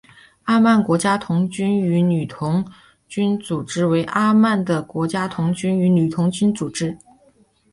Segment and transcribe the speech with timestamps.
[0.45, 2.65] 阿曼国家童军与女童
[3.07, 6.97] 军组织为阿曼的国家童军与女童军组织。